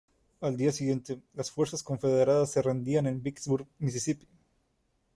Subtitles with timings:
[0.39, 4.25] Al día siguiente las fuerzas Confederadas se rendían en Vicksburg, Misisipi.